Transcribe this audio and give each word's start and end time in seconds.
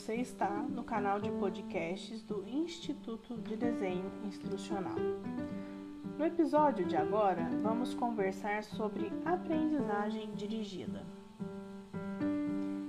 Você 0.00 0.14
está 0.14 0.48
no 0.48 0.82
canal 0.82 1.20
de 1.20 1.30
podcasts 1.30 2.22
do 2.22 2.42
Instituto 2.48 3.36
de 3.36 3.54
Desenho 3.54 4.10
Instrucional. 4.24 4.96
No 6.18 6.24
episódio 6.24 6.86
de 6.86 6.96
agora, 6.96 7.46
vamos 7.60 7.92
conversar 7.92 8.64
sobre 8.64 9.12
aprendizagem 9.26 10.32
dirigida. 10.34 11.04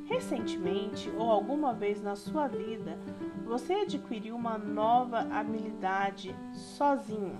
Recentemente 0.06 1.10
ou 1.18 1.30
alguma 1.30 1.74
vez 1.74 2.02
na 2.02 2.16
sua 2.16 2.48
vida, 2.48 2.98
você 3.44 3.74
adquiriu 3.74 4.34
uma 4.34 4.58
nova 4.58 5.20
habilidade 5.38 6.34
sozinho. 6.54 7.38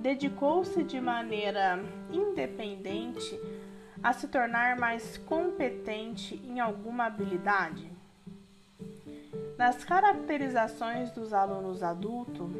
Dedicou-se 0.00 0.82
de 0.82 1.02
maneira 1.02 1.84
independente 2.10 3.38
a 4.02 4.14
se 4.14 4.26
tornar 4.26 4.78
mais 4.78 5.18
competente 5.18 6.40
em 6.42 6.60
alguma 6.60 7.04
habilidade? 7.04 7.92
Nas 9.64 9.82
caracterizações 9.82 11.10
dos 11.10 11.32
alunos 11.32 11.82
adultos, 11.82 12.52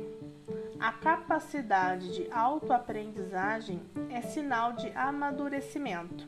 a 0.80 0.90
capacidade 0.90 2.14
de 2.14 2.32
autoaprendizagem 2.32 3.78
é 4.08 4.22
sinal 4.22 4.72
de 4.72 4.88
amadurecimento. 4.92 6.26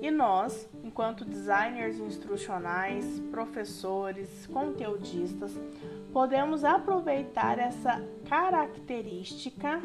E 0.00 0.08
nós, 0.12 0.68
enquanto 0.84 1.24
designers 1.24 1.98
instrucionais, 1.98 3.18
professores, 3.32 4.46
conteudistas, 4.46 5.58
podemos 6.12 6.62
aproveitar 6.62 7.58
essa 7.58 8.00
característica 8.28 9.80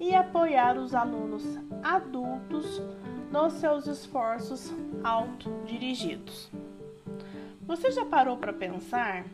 e 0.00 0.14
apoiar 0.14 0.78
os 0.78 0.94
alunos 0.94 1.44
adultos 1.82 2.80
nos 3.30 3.52
seus 3.52 3.86
esforços 3.86 4.72
autodirigidos. 5.04 6.50
Você 7.72 7.90
já 7.90 8.04
parou 8.04 8.36
para 8.36 8.52
pensar 8.52 9.24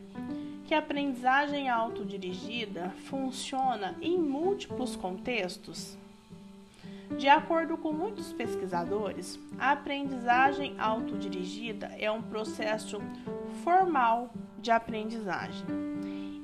que 0.65 0.73
a 0.73 0.79
aprendizagem 0.79 1.67
autodirigida 1.67 2.89
funciona 3.09 3.97
em 4.01 4.17
múltiplos 4.17 4.95
contextos? 4.95 5.97
De 7.17 7.27
acordo 7.27 7.77
com 7.77 7.91
muitos 7.91 8.31
pesquisadores, 8.31 9.37
a 9.59 9.73
aprendizagem 9.73 10.73
autodirigida 10.79 11.87
é 11.99 12.09
um 12.09 12.21
processo 12.21 13.01
formal 13.61 14.31
de 14.57 14.71
aprendizagem. 14.71 15.65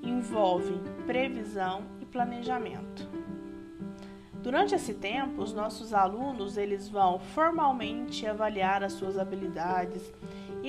Envolve 0.03 0.77
previsão 1.05 1.81
e 2.01 2.05
planejamento. 2.05 3.07
Durante 4.43 4.75
esse 4.75 4.93
tempo, 4.93 5.41
os 5.41 5.53
nossos 5.53 5.93
alunos 5.93 6.57
eles 6.57 6.89
vão 6.89 7.17
formalmente 7.17 8.27
avaliar 8.27 8.83
as 8.83 8.93
suas 8.93 9.17
habilidades, 9.17 10.13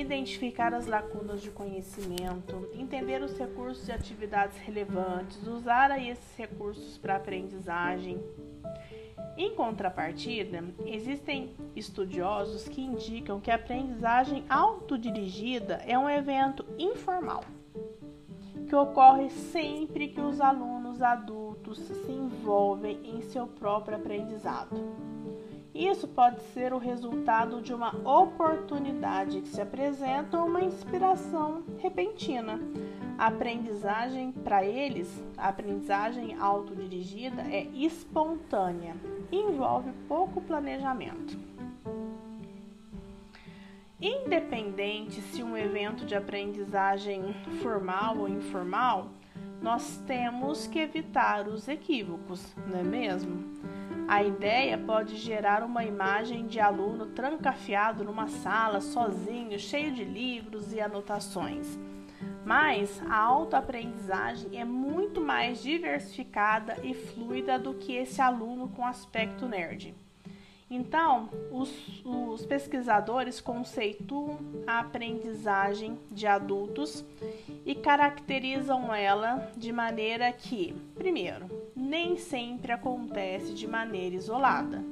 identificar 0.00 0.74
as 0.74 0.86
lacunas 0.86 1.40
de 1.40 1.50
conhecimento, 1.50 2.68
entender 2.74 3.22
os 3.22 3.36
recursos 3.38 3.88
e 3.88 3.92
atividades 3.92 4.58
relevantes, 4.58 5.46
usar 5.46 5.90
aí 5.90 6.10
esses 6.10 6.36
recursos 6.36 6.98
para 6.98 7.16
aprendizagem. 7.16 8.20
Em 9.36 9.54
contrapartida, 9.54 10.64
existem 10.84 11.54
estudiosos 11.74 12.66
que 12.68 12.80
indicam 12.80 13.40
que 13.40 13.50
a 13.50 13.56
aprendizagem 13.56 14.44
autodirigida 14.48 15.82
é 15.86 15.98
um 15.98 16.08
evento 16.08 16.64
informal 16.78 17.44
que 18.66 18.74
ocorre 18.74 19.30
sempre 19.30 20.08
que 20.08 20.20
os 20.20 20.40
alunos 20.40 21.00
adultos 21.00 21.78
se 21.78 22.10
envolvem 22.10 22.98
em 23.04 23.22
seu 23.22 23.46
próprio 23.46 23.96
aprendizado. 23.96 25.15
Isso 25.76 26.08
pode 26.08 26.40
ser 26.54 26.72
o 26.72 26.78
resultado 26.78 27.60
de 27.60 27.74
uma 27.74 27.94
oportunidade 28.02 29.42
que 29.42 29.48
se 29.48 29.60
apresenta 29.60 30.40
ou 30.40 30.46
uma 30.46 30.64
inspiração 30.64 31.62
repentina. 31.76 32.58
A 33.18 33.26
aprendizagem 33.26 34.32
para 34.32 34.64
eles, 34.64 35.22
a 35.36 35.48
aprendizagem 35.48 36.34
autodirigida 36.40 37.42
é 37.42 37.66
espontânea 37.74 38.96
e 39.30 39.36
envolve 39.36 39.92
pouco 40.08 40.40
planejamento. 40.40 41.38
Independente 44.00 45.20
se 45.20 45.42
um 45.42 45.54
evento 45.54 46.06
de 46.06 46.14
aprendizagem 46.14 47.34
formal 47.60 48.16
ou 48.16 48.28
informal, 48.30 49.08
nós 49.60 49.98
temos 50.06 50.66
que 50.66 50.78
evitar 50.78 51.46
os 51.46 51.68
equívocos, 51.68 52.54
não 52.66 52.78
é 52.78 52.82
mesmo? 52.82 53.44
A 54.08 54.22
ideia 54.22 54.78
pode 54.78 55.16
gerar 55.16 55.64
uma 55.64 55.84
imagem 55.84 56.46
de 56.46 56.60
aluno 56.60 57.06
trancafiado 57.06 58.04
numa 58.04 58.28
sala, 58.28 58.80
sozinho, 58.80 59.58
cheio 59.58 59.92
de 59.92 60.04
livros 60.04 60.72
e 60.72 60.80
anotações. 60.80 61.76
Mas 62.44 63.02
a 63.10 63.18
autoaprendizagem 63.18 64.60
é 64.60 64.64
muito 64.64 65.20
mais 65.20 65.60
diversificada 65.60 66.76
e 66.84 66.94
fluida 66.94 67.58
do 67.58 67.74
que 67.74 67.94
esse 67.94 68.22
aluno 68.22 68.68
com 68.68 68.86
aspecto 68.86 69.48
nerd. 69.48 69.92
Então, 70.68 71.28
os, 71.52 71.70
os, 72.04 72.44
pesquisadores 72.44 73.40
conceituam 73.40 74.36
a 74.66 74.80
aprendizagem 74.80 75.96
de 76.10 76.26
adultos 76.26 77.04
e 77.64 77.72
caracterizam 77.72 78.92
ela 78.92 79.52
de 79.56 79.72
maneira 79.72 80.32
que, 80.32 80.74
primeiro, 80.96 81.46
nem 81.74 82.16
sempre 82.16 82.72
acontece 82.72 83.54
de 83.54 83.68
maneira 83.68 84.16
isolada. 84.16 84.82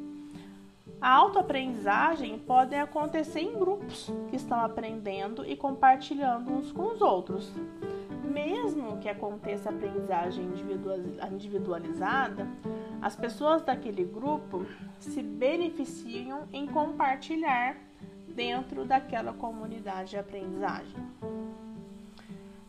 A 1.00 1.10
autoaprendizagem 1.10 2.38
pode 2.38 2.76
acontecer 2.76 3.40
em 3.40 3.58
grupos 3.58 4.10
que 4.30 4.36
estão 4.36 4.60
aprendendo 4.60 5.44
e 5.44 5.56
compartilhando 5.56 6.52
uns 6.52 6.70
com 6.70 6.94
os 6.94 7.02
outros. 7.02 7.52
Mesmo 8.22 8.98
que 8.98 9.08
aconteça 9.08 9.70
aprendizagem 9.70 10.48
individualizada, 11.30 12.48
as 13.04 13.14
pessoas 13.14 13.60
daquele 13.60 14.02
grupo 14.02 14.64
se 14.98 15.22
beneficiam 15.22 16.48
em 16.50 16.66
compartilhar 16.66 17.76
dentro 18.26 18.86
daquela 18.86 19.30
comunidade 19.34 20.12
de 20.12 20.16
aprendizagem. 20.16 20.96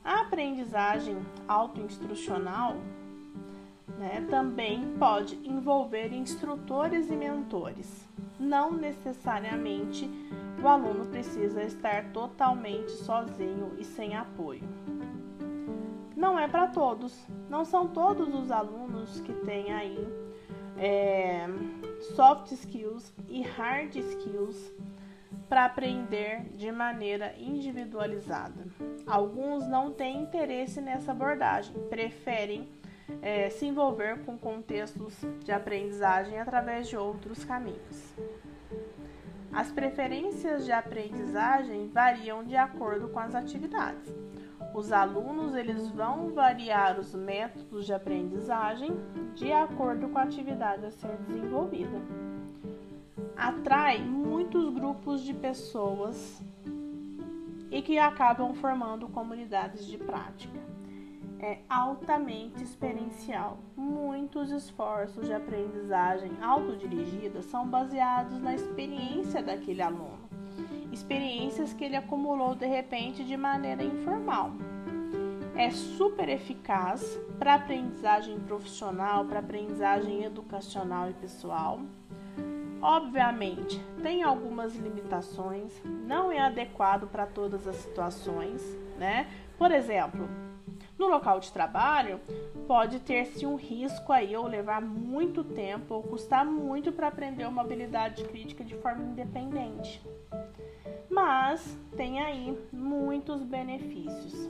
A 0.04 0.24
aprendizagem 0.24 1.16
autoinstrucional 1.48 2.76
né, 3.98 4.28
também 4.30 4.98
pode 5.00 5.40
envolver 5.48 6.12
instrutores 6.12 7.10
e 7.10 7.16
mentores. 7.16 8.06
Não 8.38 8.74
necessariamente 8.74 10.10
o 10.62 10.68
aluno 10.68 11.06
precisa 11.06 11.64
estar 11.64 12.12
totalmente 12.12 12.92
sozinho 12.92 13.72
e 13.80 13.86
sem 13.86 14.18
apoio 14.18 14.68
não 16.26 16.40
é 16.40 16.48
para 16.48 16.66
todos. 16.66 17.24
Não 17.48 17.64
são 17.64 17.88
todos 17.88 18.34
os 18.34 18.50
alunos 18.50 19.20
que 19.20 19.32
têm 19.32 19.72
aí 19.72 20.25
é, 20.78 21.46
soft 22.16 22.52
skills 22.52 23.14
e 23.28 23.42
hard 23.42 23.96
skills 23.96 24.74
para 25.48 25.66
aprender 25.66 26.44
de 26.56 26.72
maneira 26.72 27.34
individualizada. 27.38 28.66
Alguns 29.06 29.68
não 29.68 29.92
têm 29.92 30.22
interesse 30.24 30.82
nessa 30.82 31.12
abordagem, 31.12 31.76
preferem 31.90 32.68
é, 33.22 33.50
se 33.50 33.66
envolver 33.66 34.20
com 34.26 34.38
contextos 34.38 35.14
de 35.44 35.52
aprendizagem 35.52 36.40
através 36.40 36.88
de 36.88 36.98
outros 36.98 37.44
caminhos. 37.44 38.16
As 39.54 39.72
preferências 39.72 40.66
de 40.66 40.72
aprendizagem 40.72 41.88
variam 41.88 42.44
de 42.44 42.56
acordo 42.58 43.08
com 43.08 43.20
as 43.20 43.34
atividades. 43.34 44.14
Os 44.76 44.92
alunos 44.92 45.56
eles 45.56 45.88
vão 45.88 46.34
variar 46.34 47.00
os 47.00 47.16
métodos 47.16 47.86
de 47.86 47.94
aprendizagem 47.94 48.92
de 49.34 49.50
acordo 49.50 50.10
com 50.10 50.20
a 50.20 50.24
atividade 50.24 50.86
a 50.86 50.92
ser 50.92 51.16
desenvolvida. 51.20 51.98
Atrai 53.38 54.00
muitos 54.04 54.68
grupos 54.74 55.22
de 55.22 55.34
pessoas 55.34 56.44
e 57.72 57.82
que 57.82 57.98
acabam 57.98 58.54
formando 58.54 59.08
comunidades 59.08 59.88
de 59.88 59.98
prática. 59.98 60.60
É 61.40 61.60
altamente 61.70 62.62
experiencial. 62.62 63.58
Muitos 63.78 64.52
esforços 64.52 65.26
de 65.26 65.34
aprendizagem 65.34 66.32
autodirigida 66.42 67.42
são 67.42 67.66
baseados 67.66 68.42
na 68.42 68.54
experiência 68.54 69.42
daquele 69.42 69.82
aluno 69.82 70.35
experiências 70.96 71.74
que 71.74 71.84
ele 71.84 71.98
acumulou 71.98 72.56
de 72.56 72.66
repente 72.66 73.24
de 73.24 73.36
maneira 73.36 73.84
informal. 73.84 74.52
É 75.54 75.70
super 75.70 76.30
eficaz 76.30 77.20
para 77.38 77.56
aprendizagem 77.56 78.40
profissional, 78.40 79.26
para 79.26 79.40
aprendizagem 79.40 80.24
educacional 80.24 81.10
e 81.10 81.14
pessoal. 81.14 81.82
Obviamente, 82.82 83.82
tem 84.02 84.24
algumas 84.24 84.76
limitações, 84.76 85.74
não 85.84 86.32
é 86.32 86.40
adequado 86.40 87.08
para 87.08 87.26
todas 87.26 87.68
as 87.68 87.76
situações, 87.78 88.62
né? 88.98 89.28
Por 89.58 89.72
exemplo, 89.72 90.30
no 90.98 91.08
local 91.08 91.40
de 91.40 91.52
trabalho, 91.52 92.22
pode 92.68 93.00
ter-se 93.00 93.46
um 93.46 93.56
risco 93.56 94.14
aí 94.14 94.36
ou 94.36 94.48
levar 94.48 94.82
muito 94.82 95.44
tempo 95.44 95.96
ou 95.96 96.04
custar 96.04 96.46
muito 96.46 96.92
para 96.92 97.08
aprender 97.08 97.46
uma 97.46 97.62
habilidade 97.62 98.24
crítica 98.26 98.64
de 98.64 98.76
forma 98.76 99.04
independente. 99.04 100.02
Mas 101.16 101.80
tem 101.96 102.20
aí 102.20 102.60
muitos 102.74 103.42
benefícios. 103.42 104.50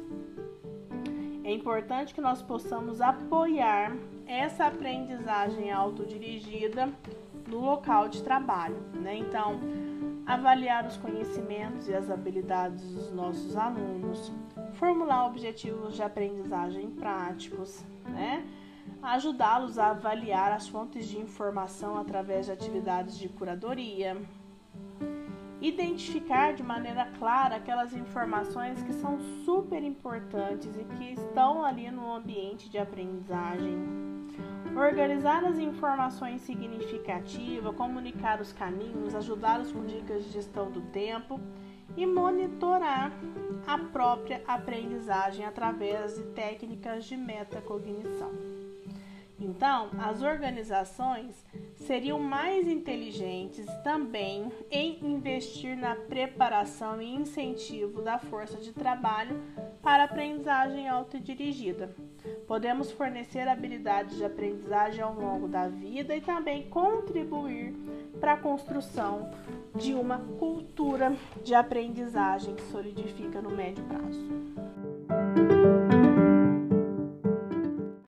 É 1.44 1.54
importante 1.54 2.12
que 2.12 2.20
nós 2.20 2.42
possamos 2.42 3.02
apoiar 3.02 3.96
essa 4.26 4.66
aprendizagem 4.66 5.72
autodirigida 5.72 6.92
no 7.48 7.60
local 7.60 8.10
de 8.10 8.24
trabalho, 8.24 8.78
né? 8.96 9.16
Então, 9.16 9.60
avaliar 10.26 10.88
os 10.88 10.98
conhecimentos 10.98 11.88
e 11.88 11.94
as 11.94 12.10
habilidades 12.10 12.84
dos 12.92 13.12
nossos 13.12 13.56
alunos, 13.56 14.34
formular 14.74 15.28
objetivos 15.28 15.94
de 15.94 16.02
aprendizagem 16.02 16.90
práticos, 16.90 17.86
né? 18.06 18.44
Ajudá-los 19.04 19.78
a 19.78 19.92
avaliar 19.92 20.52
as 20.52 20.68
fontes 20.68 21.08
de 21.08 21.20
informação 21.20 21.96
através 21.96 22.48
de 22.48 22.54
atividades 22.54 23.20
de 23.20 23.30
curadoria, 23.30 24.20
identificar 25.68 26.54
de 26.54 26.62
maneira 26.62 27.06
clara 27.18 27.56
aquelas 27.56 27.94
informações 27.94 28.84
que 28.84 28.94
são 28.94 29.20
super 29.44 29.82
importantes 29.82 30.78
e 30.78 30.84
que 30.84 31.14
estão 31.14 31.64
ali 31.64 31.90
no 31.90 32.14
ambiente 32.14 32.70
de 32.70 32.78
aprendizagem. 32.78 33.76
Organizar 34.76 35.44
as 35.44 35.58
informações 35.58 36.42
significativas, 36.42 37.76
comunicar 37.76 38.42
os 38.42 38.54
caminhos, 38.54 39.16
ajudá-los 39.16 39.72
com 39.72 39.86
dicas 39.86 40.26
de 40.26 40.32
gestão 40.32 40.70
do 40.70 40.82
tempo 40.82 41.40
e 41.98 42.06
monitorar 42.06 43.12
a 43.66 43.78
própria 43.78 44.44
aprendizagem 44.46 45.46
através 45.46 46.16
de 46.16 46.24
técnicas 46.34 47.06
de 47.06 47.18
metacognição. 47.18 48.32
Então, 49.40 49.90
as 49.98 50.22
organizações 50.22 51.46
seriam 51.86 52.20
mais 52.20 52.68
inteligentes 52.68 53.66
também 53.84 54.52
em 54.72 55.00
investir 55.06 55.78
na 55.78 55.96
preparação 55.96 57.02
e 57.02 57.14
incentivo 57.14 58.02
da 58.02 58.18
força 58.18 58.58
de 58.58 58.72
trabalho 58.72 59.40
para 59.82 60.04
aprendizagem 60.04 60.88
autodirigida. 60.90 61.96
Podemos 62.48 62.92
fornecer 62.92 63.48
habilidades 63.48 64.18
de 64.18 64.26
aprendizagem 64.26 65.02
ao 65.02 65.14
longo 65.14 65.48
da 65.48 65.68
vida 65.68 66.16
e 66.16 66.22
também 66.22 66.68
contribuir 66.70 67.74
para 68.20 68.34
a 68.34 68.38
construção 68.38 69.30
de 69.76 69.94
uma 69.94 70.18
cultura 70.40 71.16
de 71.44 71.54
aprendizagem 71.54 72.56
que 72.56 72.64
solidifica 72.64 73.42
no 73.42 73.52
médio 73.52 73.84
prazo. 73.84 74.85